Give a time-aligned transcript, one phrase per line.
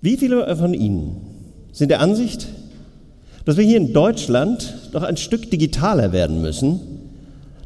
[0.00, 1.16] Wie viele von Ihnen
[1.72, 2.48] sind der Ansicht,
[3.44, 6.80] dass wir hier in Deutschland noch ein Stück digitaler werden müssen,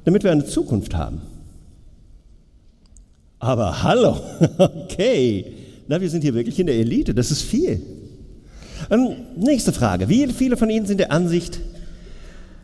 [0.05, 1.23] damit wir eine Zukunft haben?
[3.39, 4.21] Aber hallo,
[4.59, 5.47] okay.
[5.87, 7.83] Na, wir sind hier wirklich in der Elite, das ist viel.
[8.91, 10.09] Ähm, nächste Frage.
[10.09, 11.61] Wie viele von Ihnen sind der Ansicht,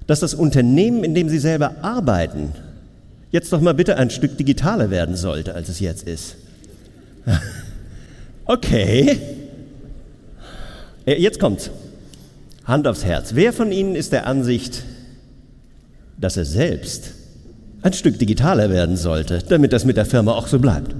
[0.06, 2.52] dass das Unternehmen, in dem Sie selber arbeiten,
[3.30, 6.36] jetzt doch mal bitte ein Stück digitaler werden sollte, als es jetzt ist?
[8.46, 9.39] Okay.
[11.10, 11.70] Äh, jetzt kommt's.
[12.64, 13.34] Hand aufs Herz.
[13.34, 14.84] Wer von Ihnen ist der Ansicht,
[16.18, 17.14] dass er selbst
[17.82, 20.94] ein Stück digitaler werden sollte, damit das mit der Firma auch so bleibt?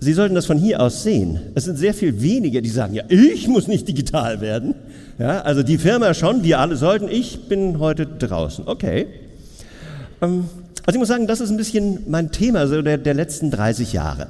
[0.00, 1.40] Sie sollten das von hier aus sehen.
[1.54, 4.74] Es sind sehr viel weniger, die sagen, ja, ich muss nicht digital werden.
[5.18, 8.66] Ja, also die Firma schon, wir alle sollten, ich bin heute draußen.
[8.66, 9.06] Okay.
[10.20, 10.44] Ähm,
[10.84, 13.92] also ich muss sagen, das ist ein bisschen mein Thema so der, der letzten 30
[13.92, 14.28] Jahre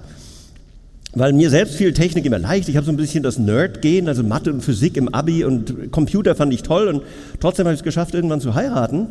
[1.13, 2.69] weil mir selbst fiel Technik immer leicht.
[2.69, 6.35] Ich habe so ein bisschen das Nerd-Gehen, also Mathe und Physik im Abi und Computer
[6.35, 7.03] fand ich toll und
[7.41, 9.09] trotzdem habe ich es geschafft, irgendwann zu heiraten.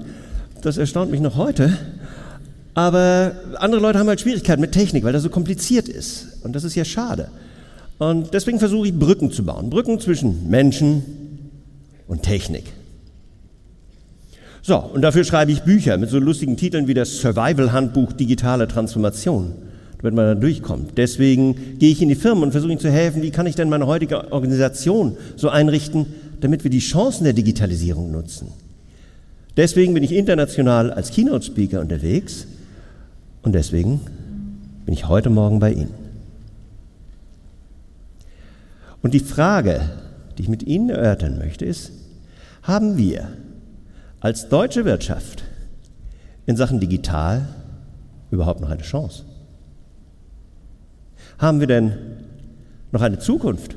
[0.62, 1.74] Das erstaunt mich noch heute.
[2.74, 6.44] Aber andere Leute haben halt Schwierigkeiten mit Technik, weil das so kompliziert ist.
[6.44, 7.30] Und das ist ja schade.
[7.98, 9.70] Und deswegen versuche ich Brücken zu bauen.
[9.70, 11.04] Brücken zwischen Menschen
[12.08, 12.64] und Technik.
[14.62, 19.54] So, und dafür schreibe ich Bücher mit so lustigen Titeln wie das Survival-Handbuch Digitale Transformation
[20.02, 20.98] damit man da durchkommt.
[20.98, 23.70] Deswegen gehe ich in die Firmen und versuche ihnen zu helfen, wie kann ich denn
[23.70, 26.08] meine heutige Organisation so einrichten,
[26.40, 28.48] damit wir die Chancen der Digitalisierung nutzen.
[29.58, 32.48] Deswegen bin ich international als Keynote-Speaker unterwegs
[33.42, 34.00] und deswegen
[34.86, 35.94] bin ich heute Morgen bei Ihnen.
[39.02, 39.82] Und die Frage,
[40.38, 41.92] die ich mit Ihnen erörtern möchte, ist,
[42.64, 43.30] haben wir
[44.22, 45.44] als deutsche Wirtschaft
[46.46, 47.48] in Sachen digital
[48.32, 49.24] überhaupt noch eine Chance?
[51.40, 51.94] Haben wir denn
[52.92, 53.76] noch eine Zukunft?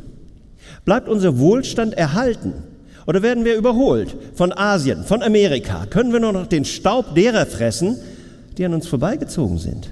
[0.84, 2.52] Bleibt unser Wohlstand erhalten?
[3.06, 5.86] Oder werden wir überholt von Asien, von Amerika?
[5.86, 7.96] Können wir nur noch den Staub derer fressen,
[8.58, 9.90] die an uns vorbeigezogen sind?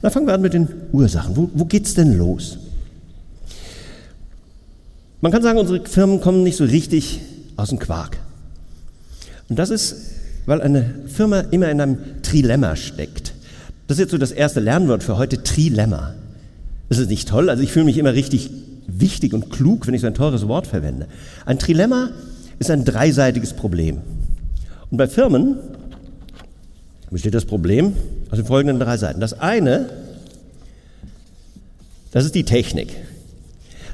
[0.00, 1.36] Na, fangen wir an mit den Ursachen.
[1.36, 2.58] Wo, wo geht's denn los?
[5.20, 7.20] Man kann sagen, unsere Firmen kommen nicht so richtig
[7.56, 8.18] aus dem Quark.
[9.48, 9.96] Und das ist,
[10.46, 13.31] weil eine Firma immer in einem Trilemma steckt.
[13.92, 16.14] Das ist jetzt so das erste Lernwort für heute, Trilemma.
[16.88, 18.48] Das ist nicht toll, also ich fühle mich immer richtig
[18.86, 21.08] wichtig und klug, wenn ich so ein teures Wort verwende.
[21.44, 22.08] Ein Trilemma
[22.58, 23.98] ist ein dreiseitiges Problem.
[24.90, 25.56] Und bei Firmen
[27.10, 27.92] besteht das Problem
[28.30, 29.20] aus den folgenden drei Seiten.
[29.20, 29.90] Das eine,
[32.12, 32.96] das ist die Technik.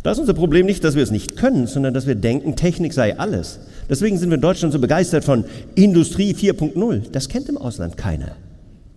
[0.05, 2.93] Da ist unser Problem nicht, dass wir es nicht können, sondern dass wir denken, Technik
[2.93, 3.59] sei alles.
[3.91, 5.45] Deswegen sind wir in Deutschland so begeistert von
[5.75, 7.11] Industrie 4.0.
[7.11, 8.37] Das kennt im Ausland keiner.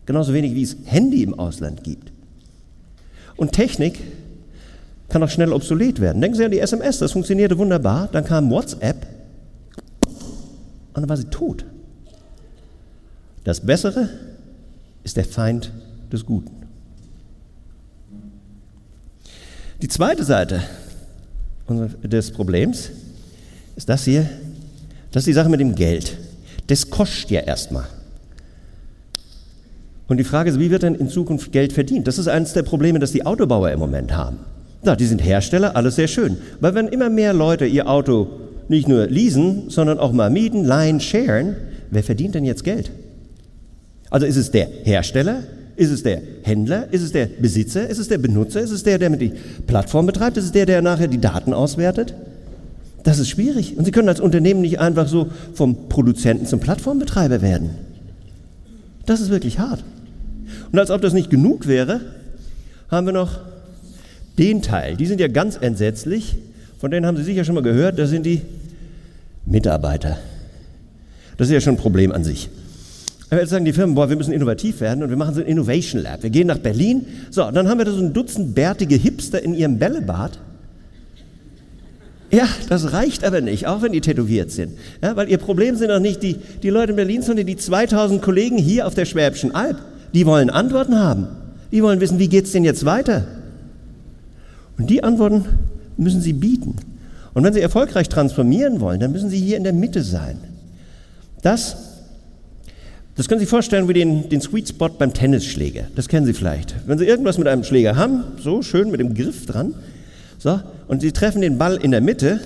[0.05, 2.11] Genauso wenig wie es Handy im Ausland gibt.
[3.35, 3.99] Und Technik
[5.09, 6.21] kann auch schnell obsolet werden.
[6.21, 8.09] Denken Sie an die SMS, das funktionierte wunderbar.
[8.11, 9.05] Dann kam WhatsApp
[10.93, 11.65] und dann war sie tot.
[13.43, 14.09] Das Bessere
[15.03, 15.71] ist der Feind
[16.11, 16.51] des Guten.
[19.81, 20.61] Die zweite Seite
[22.03, 22.91] des Problems
[23.75, 24.29] ist das hier,
[25.11, 26.17] das ist die Sache mit dem Geld.
[26.67, 27.87] Das kostet ja erstmal.
[30.11, 32.05] Und die Frage ist, wie wird denn in Zukunft Geld verdient?
[32.05, 34.39] Das ist eines der Probleme, das die Autobauer im Moment haben.
[34.83, 36.35] Na, die sind Hersteller, alles sehr schön.
[36.59, 38.27] Weil wenn immer mehr Leute ihr Auto
[38.67, 41.55] nicht nur leasen, sondern auch mal mieten, leihen, sharen,
[41.91, 42.91] wer verdient denn jetzt Geld?
[44.09, 45.43] Also ist es der Hersteller?
[45.77, 46.91] Ist es der Händler?
[46.91, 47.89] Ist es der Besitzer?
[47.89, 48.59] Ist es der Benutzer?
[48.59, 49.31] Ist es der, der mit die
[49.65, 50.35] Plattform betreibt?
[50.35, 52.15] Ist es der, der nachher die Daten auswertet?
[53.03, 53.77] Das ist schwierig.
[53.77, 57.69] Und Sie können als Unternehmen nicht einfach so vom Produzenten zum Plattformbetreiber werden.
[59.05, 59.85] Das ist wirklich hart.
[60.71, 62.01] Und als ob das nicht genug wäre,
[62.89, 63.39] haben wir noch
[64.37, 64.95] den Teil.
[64.95, 66.35] Die sind ja ganz entsetzlich.
[66.79, 67.99] Von denen haben Sie sicher schon mal gehört.
[67.99, 68.41] Das sind die
[69.45, 70.17] Mitarbeiter.
[71.37, 72.49] Das ist ja schon ein Problem an sich.
[73.31, 76.01] Jetzt sagen die Firmen, boah, wir müssen innovativ werden und wir machen so ein Innovation
[76.01, 76.21] Lab.
[76.21, 77.05] Wir gehen nach Berlin.
[77.29, 80.37] So, dann haben wir da so ein Dutzend bärtige Hipster in ihrem Bällebad.
[82.29, 84.73] Ja, das reicht aber nicht, auch wenn die tätowiert sind.
[85.01, 88.21] Ja, weil ihr Problem sind doch nicht die, die Leute in Berlin, sondern die 2000
[88.21, 89.77] Kollegen hier auf der Schwäbischen Alb.
[90.13, 91.27] Die wollen Antworten haben.
[91.71, 93.25] Die wollen wissen, wie geht es denn jetzt weiter?
[94.77, 95.45] Und die Antworten
[95.97, 96.75] müssen sie bieten.
[97.33, 100.37] Und wenn sie erfolgreich transformieren wollen, dann müssen sie hier in der Mitte sein.
[101.41, 101.77] Das,
[103.15, 105.85] das können Sie vorstellen wie den, den Sweet Spot beim Tennisschläger.
[105.95, 106.75] Das kennen Sie vielleicht.
[106.85, 109.75] Wenn Sie irgendwas mit einem Schläger haben, so schön mit dem Griff dran,
[110.37, 112.39] so, und Sie treffen den Ball in der Mitte,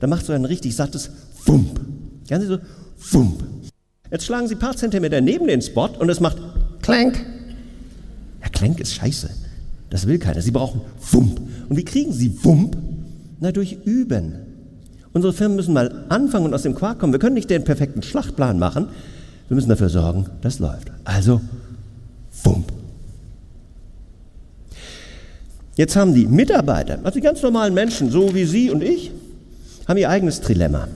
[0.00, 1.80] dann macht so ein richtig sattes Fump.
[2.28, 2.58] Sie so?
[2.96, 3.42] Fump.
[4.10, 6.36] Jetzt schlagen Sie ein paar Zentimeter neben den Spot und es macht
[6.90, 7.24] Clank.
[8.42, 9.30] Ja, Clank ist scheiße.
[9.90, 10.40] Das will keiner.
[10.42, 11.40] Sie brauchen Fump.
[11.68, 12.76] Und wie kriegen Sie Fump?
[13.40, 14.34] Na, durch Üben.
[15.12, 17.12] Unsere Firmen müssen mal anfangen und aus dem Quark kommen.
[17.12, 18.88] Wir können nicht den perfekten Schlachtplan machen.
[19.48, 20.92] Wir müssen dafür sorgen, das läuft.
[21.04, 21.40] Also,
[22.30, 22.72] Fump.
[25.76, 29.10] Jetzt haben die Mitarbeiter, also die ganz normalen Menschen, so wie Sie und ich,
[29.88, 30.88] haben ihr eigenes Trilemma.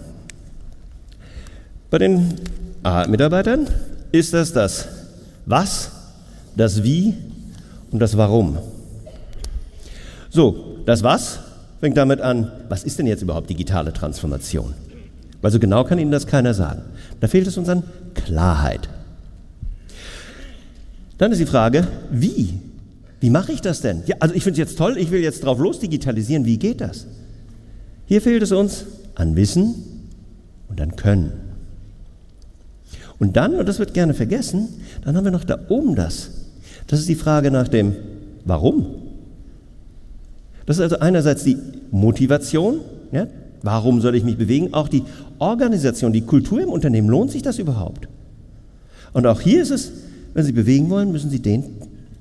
[1.90, 2.34] Bei den
[3.08, 3.66] Mitarbeitern
[4.12, 4.88] ist das das
[5.46, 5.90] Was,
[6.56, 7.14] das Wie
[7.90, 8.58] und das Warum.
[10.30, 11.40] So, das Was
[11.80, 14.74] fängt damit an, was ist denn jetzt überhaupt digitale Transformation?
[15.42, 16.82] Weil so genau kann Ihnen das keiner sagen.
[17.20, 17.82] Da fehlt es uns an
[18.14, 18.88] Klarheit.
[21.18, 22.58] Dann ist die Frage, wie?
[23.20, 24.02] Wie mache ich das denn?
[24.06, 26.44] Ja, also ich finde es jetzt toll, ich will jetzt drauf los digitalisieren.
[26.44, 27.06] Wie geht das?
[28.06, 29.74] Hier fehlt es uns an Wissen
[30.68, 31.43] und an Können.
[33.18, 34.68] Und dann, und das wird gerne vergessen,
[35.04, 36.30] dann haben wir noch da oben das.
[36.86, 37.94] Das ist die Frage nach dem
[38.44, 38.86] Warum.
[40.66, 41.56] Das ist also einerseits die
[41.90, 42.80] Motivation,
[43.12, 43.26] ja,
[43.62, 45.04] warum soll ich mich bewegen, auch die
[45.38, 48.08] Organisation, die Kultur im Unternehmen, lohnt sich das überhaupt?
[49.12, 49.92] Und auch hier ist es,
[50.34, 51.64] wenn Sie bewegen wollen, müssen Sie den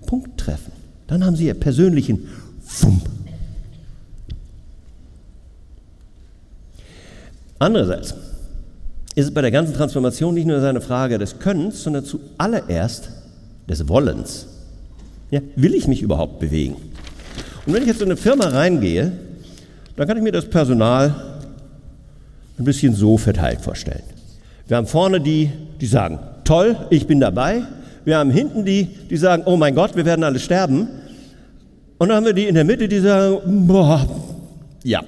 [0.05, 0.71] Punkt treffen.
[1.07, 2.27] Dann haben Sie Ihr persönlichen
[2.63, 3.01] Fump.
[7.59, 8.13] Andererseits
[9.15, 13.09] ist es bei der ganzen Transformation nicht nur eine Frage des Könnens, sondern zuallererst
[13.69, 14.47] des Wollens.
[15.31, 16.75] Ja, will ich mich überhaupt bewegen?
[17.65, 19.11] Und wenn ich jetzt in eine Firma reingehe,
[19.95, 21.13] dann kann ich mir das Personal
[22.57, 24.03] ein bisschen so verteilt vorstellen.
[24.67, 27.63] Wir haben vorne die, die sagen, toll, ich bin dabei.
[28.05, 30.87] Wir haben hinten die, die sagen, oh mein Gott, wir werden alle sterben.
[31.97, 34.07] Und dann haben wir die in der Mitte, die sagen, boah,
[34.83, 35.01] ja,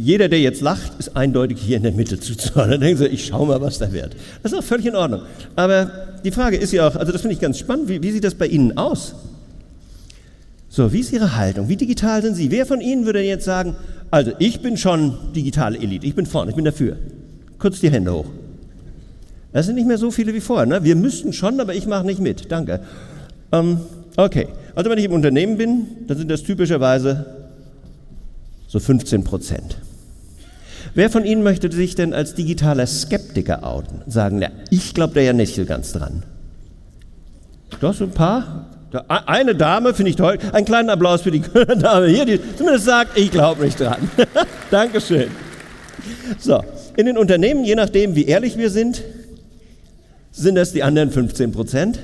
[0.00, 2.70] jeder, der jetzt lacht, ist eindeutig hier in der Mitte zuzuhören.
[2.70, 4.16] Dann denken sie, ich schau mal, was da wird.
[4.42, 5.22] Das ist auch völlig in Ordnung.
[5.56, 5.90] Aber
[6.24, 8.34] die Frage ist ja auch, also das finde ich ganz spannend, wie, wie sieht das
[8.34, 9.14] bei Ihnen aus?
[10.68, 11.68] So, wie ist Ihre Haltung?
[11.68, 12.50] Wie digital sind Sie?
[12.50, 13.76] Wer von Ihnen würde jetzt sagen,
[14.10, 16.96] also ich bin schon digitale Elite, ich bin vorne, ich bin dafür.
[17.58, 18.26] Kurz die Hände hoch.
[19.52, 20.66] Das sind nicht mehr so viele wie vorher.
[20.66, 20.84] Ne?
[20.84, 22.50] Wir müssten schon, aber ich mache nicht mit.
[22.52, 22.80] Danke.
[23.52, 23.80] Ähm,
[24.16, 27.26] okay, also wenn ich im Unternehmen bin, dann sind das typischerweise
[28.68, 29.76] so 15 Prozent.
[30.94, 34.02] Wer von Ihnen möchte sich denn als digitaler Skeptiker outen?
[34.06, 36.24] Sagen, ja, ich glaube da ja nicht so ganz dran.
[37.80, 38.66] Doch, so ein paar.
[39.06, 40.38] Eine Dame finde ich toll.
[40.52, 41.42] Einen kleinen Applaus für die
[41.78, 44.10] Dame hier, die zumindest sagt, ich glaube nicht dran.
[44.70, 45.28] Dankeschön.
[46.38, 46.62] So,
[46.96, 49.02] in den Unternehmen, je nachdem, wie ehrlich wir sind,
[50.32, 52.00] sind das die anderen 15 Prozent.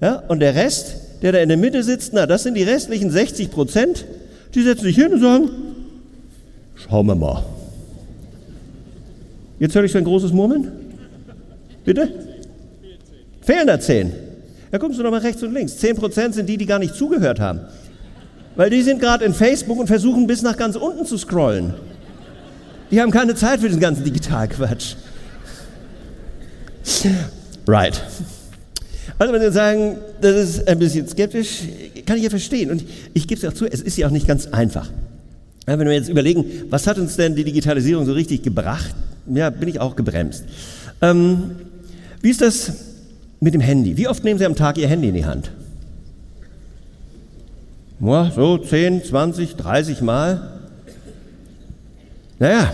[0.00, 3.10] Ja, und der Rest, der da in der Mitte sitzt, na, das sind die restlichen
[3.10, 4.04] 60 Prozent.
[4.54, 5.50] Die setzen sich hin und sagen,
[6.76, 7.44] schauen wir mal.
[9.60, 10.72] Jetzt höre ich so ein großes Murmeln.
[11.84, 12.08] Bitte?
[13.42, 14.12] Fehlen da zehn.
[14.72, 15.76] Ja, gucken Sie doch mal rechts und links.
[15.76, 17.60] Zehn Prozent sind die, die gar nicht zugehört haben.
[18.56, 21.74] Weil die sind gerade in Facebook und versuchen bis nach ganz unten zu scrollen.
[22.90, 24.94] Die haben keine Zeit für diesen ganzen Digitalquatsch.
[27.68, 28.02] Right.
[29.18, 31.60] Also wenn Sie sagen, das ist ein bisschen skeptisch,
[32.06, 32.70] kann ich ja verstehen.
[32.70, 34.90] Und ich, gebe es auch zu, es ist ja auch nicht ganz einfach.
[35.66, 38.94] Wenn wir jetzt überlegen, was hat uns denn die Digitalisierung so richtig gebracht?
[39.32, 40.44] Ja, bin ich auch gebremst.
[41.00, 41.52] Ähm,
[42.20, 42.72] wie ist das
[43.40, 43.96] mit dem Handy?
[43.96, 45.50] Wie oft nehmen Sie am Tag Ihr Handy in die Hand?
[48.00, 50.60] Ja, so 10, 20, 30 Mal.
[52.38, 52.72] Naja,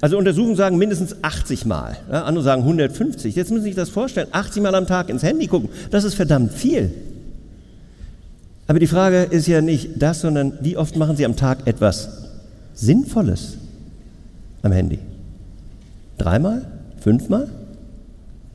[0.00, 1.96] also Untersuchungen sagen mindestens 80 Mal.
[2.10, 3.34] Ja, andere sagen 150.
[3.34, 4.28] Jetzt müssen Sie sich das vorstellen.
[4.32, 5.68] 80 Mal am Tag ins Handy gucken.
[5.90, 6.90] Das ist verdammt viel.
[8.66, 12.08] Aber die Frage ist ja nicht das, sondern wie oft machen Sie am Tag etwas
[12.74, 13.56] Sinnvolles
[14.62, 15.00] am Handy?
[16.20, 16.66] Dreimal?
[17.00, 17.48] Fünfmal?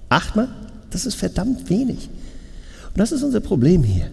[0.10, 0.50] Achtmal?
[0.92, 2.10] Das ist verdammt wenig.
[2.90, 4.06] Und das ist unser Problem hier.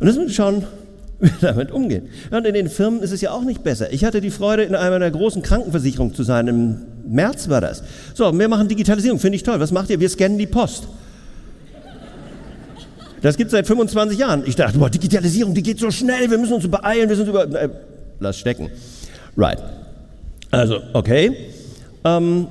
[0.00, 0.64] Und das müssen wir schauen,
[1.20, 2.08] wie wir damit umgehen.
[2.30, 3.92] Und in den Firmen ist es ja auch nicht besser.
[3.92, 6.48] Ich hatte die Freude, in einer großen Krankenversicherung zu sein.
[6.48, 6.76] Im
[7.06, 7.82] März war das.
[8.14, 9.60] So, wir machen Digitalisierung, finde ich toll.
[9.60, 10.00] Was macht ihr?
[10.00, 10.88] Wir scannen die Post.
[13.20, 14.44] Das gibt es seit 25 Jahren.
[14.46, 17.44] Ich dachte, boah, Digitalisierung, die geht so schnell, wir müssen uns beeilen, wir sind über.
[17.54, 17.68] Äh,
[18.18, 18.70] lass stecken.
[19.36, 19.58] Right.
[20.50, 21.36] Also, okay.
[22.04, 22.48] Ähm,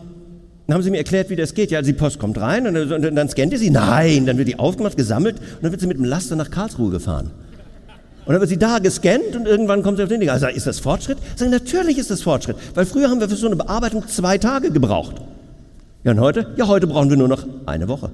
[0.71, 1.69] Dann haben sie mir erklärt, wie das geht.
[1.69, 3.69] Ja, also die Post kommt rein und, und dann scannt ihr sie.
[3.69, 6.91] Nein, dann wird die aufgemacht, gesammelt und dann wird sie mit dem Laster nach Karlsruhe
[6.91, 7.29] gefahren.
[8.23, 10.29] Und dann wird sie da gescannt und irgendwann kommt sie auf den Ding.
[10.29, 11.17] Also ist das Fortschritt?
[11.35, 12.55] Sagen, natürlich ist das Fortschritt.
[12.73, 15.15] Weil früher haben wir für so eine Bearbeitung zwei Tage gebraucht.
[16.05, 16.53] Ja, und heute?
[16.55, 18.09] Ja, heute brauchen wir nur noch eine Woche.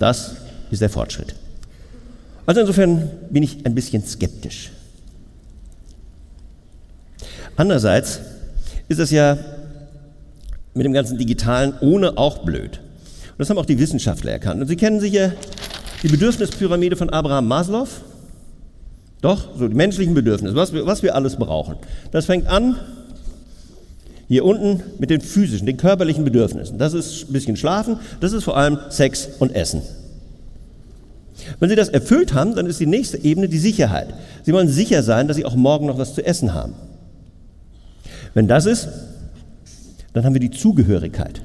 [0.00, 0.34] Das
[0.72, 1.36] ist der Fortschritt.
[2.46, 4.72] Also insofern bin ich ein bisschen skeptisch.
[7.56, 8.22] Andererseits
[8.88, 9.38] ist es ja
[10.76, 12.80] mit dem ganzen Digitalen ohne auch blöd.
[13.30, 14.60] Und das haben auch die Wissenschaftler erkannt.
[14.60, 15.32] Und Sie kennen sicher
[16.02, 17.88] die Bedürfnispyramide von Abraham Maslow.
[19.22, 21.76] Doch, so die menschlichen Bedürfnisse, was wir, was wir alles brauchen.
[22.12, 22.76] Das fängt an
[24.28, 26.78] hier unten mit den physischen, den körperlichen Bedürfnissen.
[26.78, 29.82] Das ist ein bisschen Schlafen, das ist vor allem Sex und Essen.
[31.60, 34.08] Wenn Sie das erfüllt haben, dann ist die nächste Ebene die Sicherheit.
[34.42, 36.74] Sie wollen sicher sein, dass Sie auch morgen noch was zu essen haben.
[38.34, 38.88] Wenn das ist,
[40.16, 41.42] dann haben wir die Zugehörigkeit.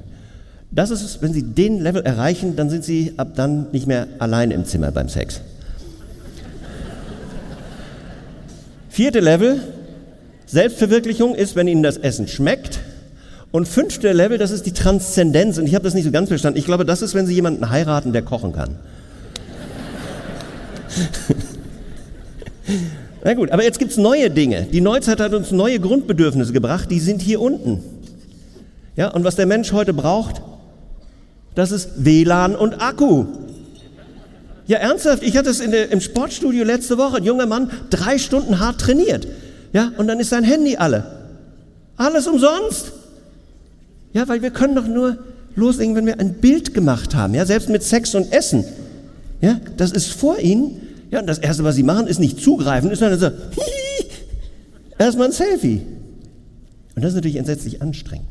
[0.72, 4.50] Das ist wenn Sie den Level erreichen, dann sind Sie ab dann nicht mehr allein
[4.52, 5.42] im Zimmer beim Sex.
[8.88, 9.62] Vierte Level,
[10.46, 12.80] Selbstverwirklichung ist, wenn Ihnen das Essen schmeckt.
[13.52, 15.58] Und fünfte Level, das ist die Transzendenz.
[15.58, 16.58] Und ich habe das nicht so ganz verstanden.
[16.58, 18.78] Ich glaube, das ist, wenn Sie jemanden heiraten, der kochen kann.
[23.26, 24.66] Na gut, aber jetzt gibt es neue Dinge.
[24.72, 27.91] Die Neuzeit hat uns neue Grundbedürfnisse gebracht, die sind hier unten.
[28.96, 30.42] Ja, und was der Mensch heute braucht,
[31.56, 33.26] das ist WLAN und Akku.
[34.68, 38.60] Ja, ernsthaft, ich hatte es der, im Sportstudio letzte Woche, ein junger Mann, drei Stunden
[38.60, 39.28] hart trainiert.
[39.74, 41.04] Ja, und dann ist sein Handy alle.
[41.98, 42.94] Alles umsonst.
[44.14, 45.18] Ja, weil wir können doch nur
[45.56, 47.34] loslegen, wenn wir ein Bild gemacht haben.
[47.34, 48.66] Ja, selbst mit Sex und Essen.
[49.42, 50.82] Ja, das ist vor ihnen.
[51.10, 53.30] Ja, und das Erste, was sie machen, ist nicht zugreifen, ist dann so,
[54.98, 55.82] erstmal ein Selfie.
[56.96, 58.31] Und das ist natürlich entsetzlich anstrengend.